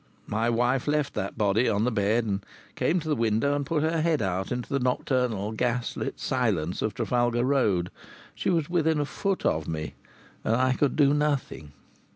My 0.25 0.49
wife 0.49 0.87
left 0.87 1.13
that 1.13 1.37
body 1.37 1.69
on 1.69 1.83
the 1.83 1.91
bed, 1.91 2.25
and 2.25 2.43
came 2.73 2.99
to 3.01 3.07
the 3.07 3.15
window 3.15 3.55
and 3.55 3.63
put 3.67 3.83
her 3.83 4.01
head 4.01 4.19
out 4.19 4.51
into 4.51 4.67
the 4.67 4.79
nocturnal, 4.79 5.51
gas 5.51 5.95
lit 5.95 6.19
silence 6.19 6.81
of 6.81 6.95
Trafalgar 6.95 7.45
Road. 7.45 7.91
She 8.33 8.49
was 8.49 8.67
within 8.67 8.99
a 8.99 9.05
foot 9.05 9.45
of 9.45 9.67
me 9.67 9.93
and 10.43 10.55
I 10.55 10.73
could 10.73 10.95
do 10.95 11.13
nothing. 11.13 11.73